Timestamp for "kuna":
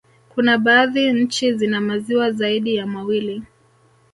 0.29-0.57